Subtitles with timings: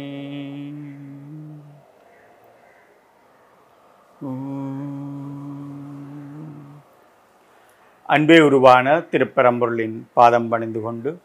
[8.06, 11.20] அன்பே உருவான திருப்பரம்பொருளின் பாதம் பணிந்து கொண்டு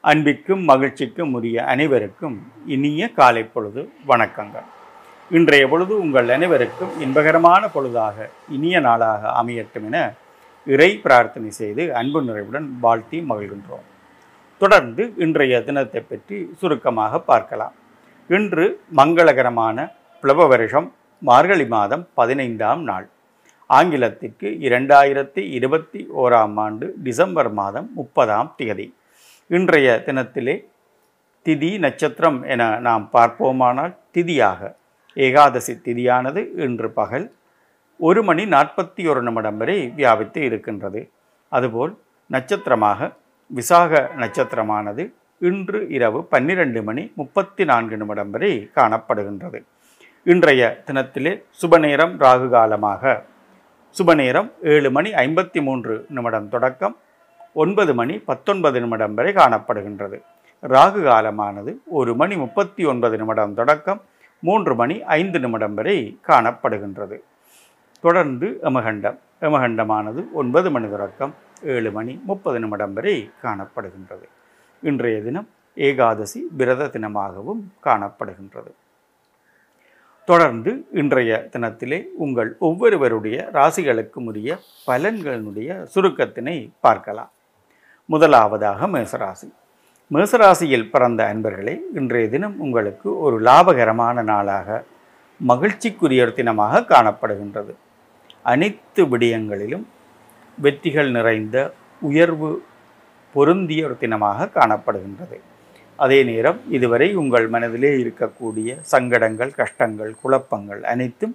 [0.00, 4.68] அன்பிக்கும் மகிழ்ச்சிக்கும் உரிய அனைவருக்கும் இனிய காலை பொழுது வணக்கங்கள்.
[5.30, 10.12] இன்றைய பொழுது உங்கள் அனைவருக்கும் இன்பகரமான பொழுதாக இனிய நாளாக அமையட்டும் என
[10.66, 13.86] இறை பிரார்த்தனை செய்து அன்பு நிறைவுடன் வாழ்த்தி மகிழ்கின்றோம்.
[14.62, 17.74] தொடர்ந்து இன்றைய தினத்தை பற்றி சுருக்கமாக பார்க்கலாம்.
[18.36, 18.64] இன்று
[18.98, 19.86] மங்களகரமான
[20.22, 20.86] பிளவ வருஷம்
[21.22, 23.06] மார்கழி மாதம் பதினைந்தாம் நாள்.
[23.70, 28.86] ஆங்கிலத்திற்கு இரண்டாயிரத்தி இருபத்தி ஓராம் ஆண்டு டிசம்பர் மாதம் முப்பதாம் தேதி.
[29.50, 30.56] இன்றைய தினத்திலே
[31.46, 34.60] திதி நட்சத்திரம் என நாம் பார்ப்போமானால் திதியாக.
[35.16, 37.28] ஏகாதசி திதியானது இன்று பகல்
[38.00, 41.02] ஒரு மணி நாற்பத்தி ஒரு நிமிடம் வரை வியாபித்து இருக்கின்றது.
[41.52, 41.94] அதுபோல்
[42.30, 43.12] நட்சத்திரமாக
[43.50, 49.58] விசாக நட்சத்திரமானது இன்று இரவு பன்னிரண்டு மணி முப்பத்தி நான்கு நிமிடம் வரை காணப்படுகின்றது.
[50.22, 53.24] இன்றைய தினத்திலே சுபநேரம் ராகு காலமாக.
[53.98, 56.96] சுபநேரம் ஏழு மணி ஐம்பத்தி மூன்று நிமிடம் தொடக்கம்
[57.52, 60.18] ஒன்பது மணி பத்தொன்பது நிமிடம் வரை காணப்படுகின்றது.
[60.62, 64.02] ராகு காலமானது ஒரு மணி முப்பத்தி ஒன்பது நிமிடம் தொடக்கம்
[64.40, 67.18] மூன்று மணி ஐந்து நிமிடம் வரை காணப்படுகின்றது.
[68.00, 74.26] தொடர்ந்து எமகண்டம் எமகண்டமானது ஒன்பது மணி தொடக்கம் ஏழு மணி முப்பது நிமிடம் வரை காணப்படுகின்றது.
[74.82, 78.70] இன்றைய தினம் ஏகாதசி விரத தினமாகவும் காணப்படுகின்றது.
[80.24, 87.30] தொடர்ந்து இன்றைய தினத்திலே உங்கள் ஒவ்வொருவருடைய ராசிகளுக்கும் உரிய பலன்களினுடைய சுருக்கத்தினை பார்க்கலாம்.
[88.06, 89.48] முதலாவதாக மேசராசி.
[90.12, 94.84] மேசராசியில் பிறந்த அன்பர்களே இன்றைய தினம் உங்களுக்கு ஒரு லாபகரமான நாளாக
[95.46, 97.74] மகிழ்ச்சிக்குரிய தினமாக காணப்படுகின்றது.
[98.42, 99.86] அனைத்து விடயங்களிலும்
[100.58, 101.56] வெற்றிகள் நிறைந்த
[102.02, 102.50] உயர்வு
[103.34, 105.36] பொருந்திய ஒரு தினமாக காணப்படுகின்றது.
[105.98, 111.34] அதே நேரம் இதுவரை உங்கள் மனதிலே இருக்கக்கூடிய சங்கடங்கள் கஷ்டங்கள் குழப்பங்கள் அனைத்தும்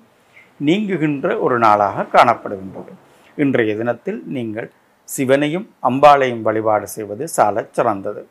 [0.60, 2.92] நீங்குகின்ற ஒரு நாளாக காணப்படுகின்றது.
[3.38, 4.70] இன்றைய தினத்தில் நீங்கள்
[5.10, 8.22] சிவனையும் அம்பாளையும் வழிபாடு செய்வது சாலச் சிறந்தது.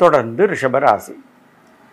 [0.00, 1.14] தொடர்ந்து ரிஷபராசி.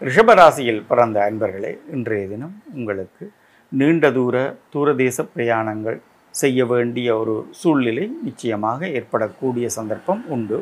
[0.01, 3.25] ரிஷபராசியில் பிறந்த அன்பர்களே இன்றைய தினம் உங்களுக்கு
[3.71, 4.35] நீண்ட தூர
[4.73, 5.99] தூரதேச பிரயாணங்கள்
[6.31, 10.59] செய்ய வேண்டிய ஒரு சூழ்நிலை நிச்சயமாக ஏற்படக்கூடிய சந்தர்ப்பம் உண்டு.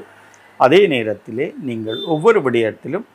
[0.59, 3.06] அதே நேரத்திலே நீங்கள் ஒவ்வொரு விடயத்திலும்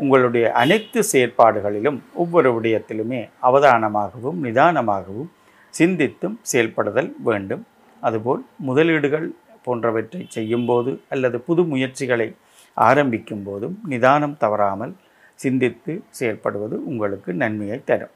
[0.00, 5.30] உங்களுடைய அனைத்து செயற்பாடுகளிலும் ஒவ்வொரு விடயத்திலுமே அவதானமாகவும் நிதானமாகவும்
[5.74, 7.62] சிந்தித்தும் செயல்படுதல் வேண்டும்.
[8.02, 9.26] அதுபோல் முதலீடுகள்
[9.66, 12.28] போன்றவற்றை செய்யும்போது அல்லது புது முயற்சிகளை
[12.76, 14.94] ஆரம்பிக்கும் போதும் நிதானம் தவறாமல்
[15.42, 18.14] சிந்தித்து செயல்படுவது உங்களுக்கு நன்மையை தரும்.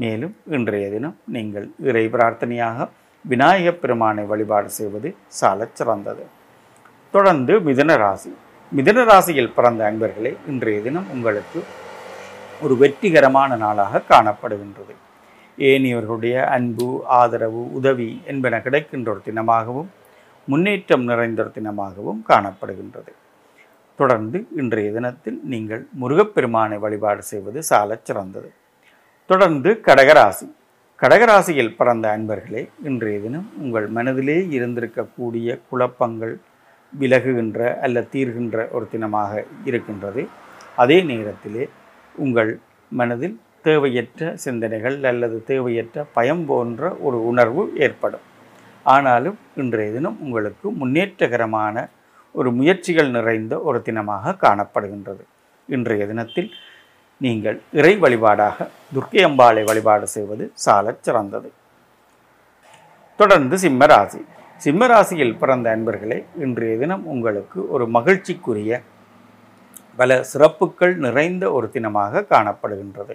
[0.00, 2.88] மேலும் இன்றைய தினம் நீங்கள் இறை பிரார்த்தனையாக
[3.24, 6.24] விநாயகப் பெருமானை வழிபாடு செய்வது சாலச் சிறந்தது.
[7.14, 8.30] தொடர்ந்து மிதன ராசி.
[8.72, 11.60] மிதன ராசியில் பிறந்த அன்பர்களே இன்றைய தினம் உங்களுக்கு
[12.60, 14.94] ஒரு வெற்றிகரமான நாளாக காணப்படுகின்றது.
[15.58, 19.90] ஏனியவர்களுடைய அன்பு ஆதரவு உதவி என்பன கிடைக்கின்ற ஒரு தினமாகவும்
[20.48, 23.12] முன்னேற்றம் நிறைந்த ஒரு தினமாகவும் காணப்படுகின்றது.
[23.98, 28.50] தொடர்ந்து இன்றைய தினத்தில் நீங்கள் முருகப்பெருமானை வழிபாடு செய்வது சாலச் சிறந்தது.
[29.30, 30.46] தொடர்ந்து கடகராசி.
[31.00, 36.32] கடகராசியில் பிறந்த அன்பர்களே இன்றைய தினம் உங்கள் மனதிலே இருந்திருக்கக்கூடிய குழப்பங்கள்
[37.00, 40.22] விலகுகின்ற அல்ல தீர்கின்ற ஒரு தினமாக இருக்கின்றது.
[40.76, 41.68] அதே நேரத்திலே
[42.24, 42.50] உங்கள்
[42.92, 48.26] மனதில் தேவையற்ற சிந்தனைகள் அல்லது தேவையற்ற பயம் போன்ற ஒரு உணர்வு ஏற்படும்.
[48.82, 51.86] ஆனாலும் இன்றைய தினம் உங்களுக்கு முன்னேற்றகரமான
[52.32, 55.24] ஒரு முயற்சிகள் நிறைந்த ஒரு தினமாக காணப்படுகின்றது.
[55.68, 56.50] இன்றைய தினத்தில்
[57.24, 61.48] நீங்கள் இறை வழிபாடாக துர்க்கை அம்பாளை வழிபாடு செய்வது சாலச் சிறந்தது.
[63.16, 64.20] தொடர்ந்து சிம்மராசி.
[64.64, 68.80] சிம்மராசியில் பிறந்த அன்பர்களே இன்றைய தினம் உங்களுக்கு ஒரு மகிழ்ச்சிக்குரிய
[69.96, 73.14] பல சிறப்புகள் நிறைந்த ஒரு தினமாக காணப்படுகின்றது.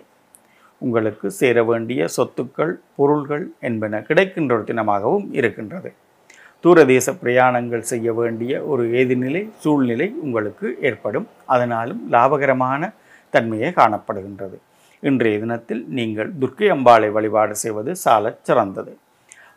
[0.81, 5.91] உங்களுக்கு சேர வேண்டிய சொத்துக்கள் பொருள்கள் என்பன கிடைக்கின்ற ஒரு தினமாகவும் இருக்கின்றது.
[6.63, 11.27] தூரதேச பிரயாணங்கள் செய்ய வேண்டிய ஒரு ஏதிநிலை சூழ்நிலை உங்களுக்கு ஏற்படும்.
[11.45, 12.91] அதனாலும் லாபகரமான
[13.33, 14.57] தன்மையே காணப்படுகின்றது.
[14.99, 18.97] இன்றைய தினத்தில் நீங்கள் துர்க்கை அம்பாளை வழிபாடு செய்வது சாலச் சிறந்தது.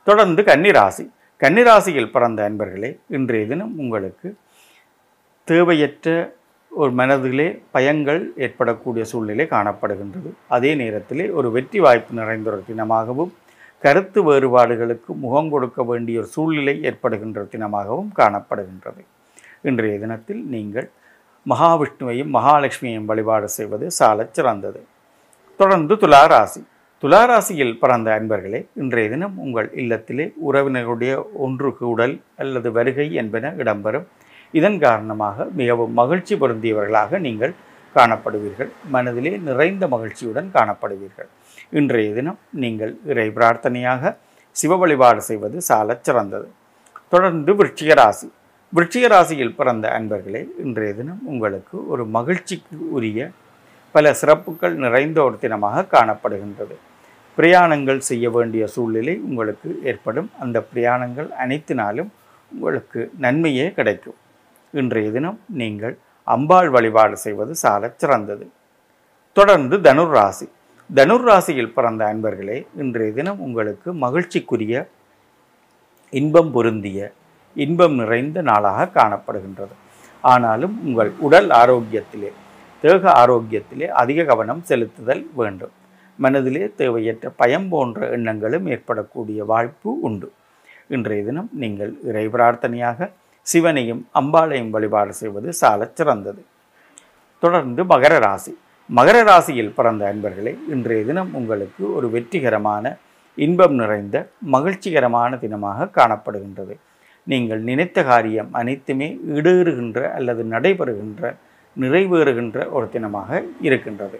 [0.05, 1.05] தொடர்ந்து கன்னிராசி.
[1.43, 4.29] கன்னிராசியில் பிறந்த அன்பர்களே இன்றைய தினம் உங்களுக்கு
[5.49, 6.37] தேவையற்ற
[6.71, 10.31] ஒரு மனதிலே பயங்கள் ஏற்படக்கூடிய சூழ்நிலை காணப்படுகின்றது.
[10.57, 13.33] அதே நேரத்திலே ஒரு வெற்றி வாய்ப்பு நிறைந்த ஒரு தினமாகவும்
[13.85, 19.03] கருத்து வேறுபாடுகளுக்கு முகம் கொடுக்க வேண்டிய ஒரு சூழ்நிலை ஏற்படுகின்ற தினமாகவும் காணப்படுகின்றது.
[19.63, 20.89] இன்றைய தினத்தில் நீங்கள்
[21.51, 24.85] மகாவிஷ்ணுவையும் மகாலட்சுமியையும் வழிபாடு செய்வது சாலச் சிறந்தது.
[25.57, 26.61] தொடர்ந்து துளாராசி.
[27.03, 34.07] துளாராசியில் பிறந்த அன்பர்களே இன்றைய தினம் உங்கள் இல்லத்திலே உறவினருடைய ஒன்று கூடல் அல்லது வருகை என்பன இடம்பெறும்.
[34.53, 37.55] இதன் காரணமாக மிகவும் மகிழ்ச்சி பொருந்தியவர்களாக நீங்கள்
[37.95, 38.71] காணப்படுவீர்கள்.
[38.95, 41.29] மனதிலே நிறைந்த மகிழ்ச்சியுடன் காணப்படுவீர்கள்.
[41.71, 44.17] இன்றைய தினம் நீங்கள் இறை பிரார்த்தனையாக
[44.51, 46.49] சிவ வழிபாடு செய்வது சாலச் சிறந்தது.
[47.09, 48.33] தொடர்ந்து விருச்சிக ராசி.
[48.73, 53.21] விருட்சிக ராசியில் பிறந்த அன்பர்களே இன்றைய தினம் உங்களுக்கு ஒரு மகிழ்ச்சிக்கு உரிய
[53.95, 56.75] பல சிறப்புகள் நிறைந்த ஒரு தினமாக காணப்படுகின்றது.
[57.39, 60.29] பிரயாணங்கள் செய்ய வேண்டிய சூழ்நிலை உங்களுக்கு ஏற்படும்.
[60.39, 62.11] அந்த பிரயாணங்கள் அனைத்தினாலும்
[62.53, 64.19] உங்களுக்கு நன்மையே கிடைக்கும்.
[64.75, 65.95] இன்றைய தினம் நீங்கள்
[66.27, 68.47] அம்பாள் வழிபாடு செய்வது சாலச் சிறந்தது.
[69.37, 70.49] தொடர்ந்து தனுர் ராசி
[70.91, 74.75] தனுர் ராசியில் பிறந்த அன்பர்களே இன்றைய தினம் உங்களுக்கு மகிழ்ச்சிக்குரிய
[76.13, 77.01] இன்பம் பொருந்திய
[77.65, 79.75] இன்பம் நிறைந்த நாளாக காணப்படுகின்றது.
[80.25, 82.31] ஆனாலும் உங்கள் உடல் ஆரோக்கியத்திலே
[82.85, 85.75] தேக ஆரோக்கியத்திலே அதிக கவனம் செலுத்துதல் வேண்டும்.
[86.19, 90.29] மனதிலே தேவையற்ற பயம் போன்ற எண்ணங்களும் ஏற்படக்கூடிய வாய்ப்பு உண்டு.
[90.97, 93.09] இன்றைய தினம் நீங்கள் இறை பிரார்த்தனையாக
[93.47, 96.43] சிவனையும் அம்பாளையும் வழிபாடு செய்வது சாலச் சிறந்தது.
[97.43, 98.53] தொடர்ந்து மகர ராசி.
[98.91, 102.95] மகர ராசியில் பிறந்த அன்பர்களே இன்றைய தினம் உங்களுக்கு ஒரு வெற்றிகரமான
[103.39, 104.17] இன்பம் நிறைந்த
[104.55, 106.75] மகிழ்ச்சிகரமான தினமாக காணப்படுகின்றது.
[107.31, 111.33] நீங்கள் நினைத்த காரியம் அனைத்துமே ஈடேறுகின்ற அல்லது நடைபெறுகின்ற
[111.77, 114.19] நிறைவேறுகின்ற ஒரு தினமாக இருக்கின்றது.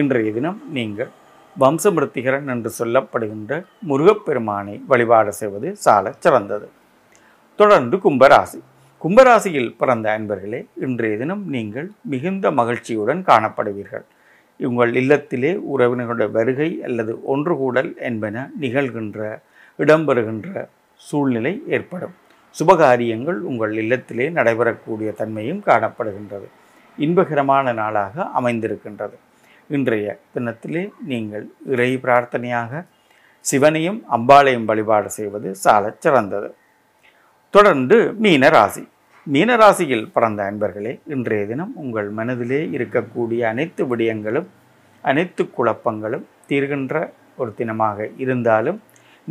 [0.00, 1.10] இன்றைய தினம் நீங்கள்
[1.56, 3.52] வம்சமிருத்திகரன் என்று சொல்லப்படுகின்ற
[3.90, 6.66] முருகப்பெருமானை வழிபாடு செய்வது சால சிறந்தது.
[7.58, 8.60] தொடர்ந்து கும்பராசி.
[9.02, 14.06] கும்பராசியில் பிறந்த அன்பர்களே இன்றைய தினம் நீங்கள் மிகுந்த மகிழ்ச்சியுடன் காணப்படுவீர்கள்.
[14.60, 19.18] உங்கள் இல்லத்திலே உறவினர்களுடைய வருகை அல்லது ஒன்று கூடல் என்பன நிகழ்கின்ற
[19.78, 20.66] இடம்பெறுகின்ற
[21.00, 22.16] சூழ்நிலை ஏற்படும்.
[22.54, 26.46] சுபகாரியங்கள் உங்கள் இல்லத்திலே நடைபெறக்கூடிய தன்மையும் காணப்படுகின்றது.
[26.98, 29.16] இன்பகரமான நாளாக அமைந்திருக்கின்றது.
[29.70, 32.84] இன்றைய தினத்திலே நீங்கள் இறை பிரார்த்தனையாக
[33.44, 36.54] சிவனையும் அம்பாளையும் வழிபாடு செய்வது சாலச் சிறந்தது.
[37.54, 38.82] தொடர்ந்து மீனராசி.
[39.26, 44.48] மீனராசியில் பிறந்த அன்பர்களே இன்றைய தினம் உங்கள் மனதிலே இருக்கக்கூடிய அனைத்து விடயங்களும்
[45.04, 46.94] அனைத்து குழப்பங்களும் தீர்கின்ற
[47.36, 48.78] ஒரு தினமாக இருந்தாலும்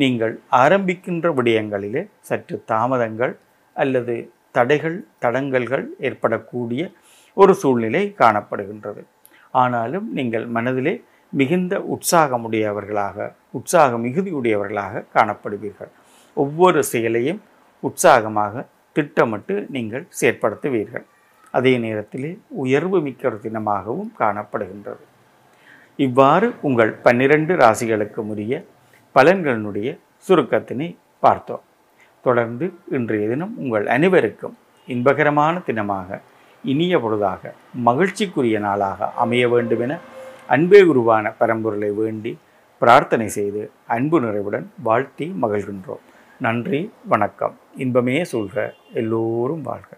[0.01, 0.33] நீங்கள்
[0.63, 3.33] ஆரம்பிக்கின்ற விடயங்களிலே சற்று தாமதங்கள்
[3.81, 4.15] அல்லது
[4.55, 6.81] தடைகள் தடங்கல்கள் ஏற்படக்கூடிய
[7.33, 9.01] ஒரு சூழ்நிலை காணப்படுகின்றது.
[9.63, 10.94] ஆனாலும் நீங்கள் மனதிலே
[11.39, 13.27] மிகுந்த உற்சாகமுடையவர்களாக
[13.57, 15.91] உற்சாக மிகுதியுடையவர்களாக காணப்படுவீர்கள்.
[16.38, 17.41] ஒவ்வொரு செயலையும்
[17.83, 18.65] உற்சாகமாக
[18.95, 21.05] திட்டமிட்டு நீங்கள் செயற்படுத்துவீர்கள்.
[21.57, 22.31] அதே நேரத்திலே
[22.63, 25.03] உயர்வு மிக்க தினமாகவும் காணப்படுகின்றது.
[26.05, 28.55] இவ்வாறு உங்கள் பன்னிரண்டு ராசிகளுக்கு உரிய
[29.17, 29.89] பலன்களினுடைய
[30.27, 30.87] சுருக்கத்தினை
[31.25, 31.63] பார்த்தோம்.
[32.25, 32.65] தொடர்ந்து
[32.97, 34.55] இன்றைய தினம் உங்கள் அனைவருக்கும்
[34.87, 36.19] இன்பகரமான தினமாக
[36.63, 37.51] இனிய பொழுதாக
[37.85, 39.99] மகிழ்ச்சிக்குரிய நாளாக அமைய வேண்டுமென
[40.47, 42.31] அன்பே உருவான பரம்பொருளை வேண்டி
[42.81, 43.61] பிரார்த்தனை செய்து
[43.95, 46.03] அன்பு நிறைவுடன் வாழ்த்தி மகிழ்கின்றோம்.
[46.45, 46.81] நன்றி
[47.13, 47.55] வணக்கம்.
[47.83, 49.89] இன்பமே சொல்க எல்லோரும் வாழ்க.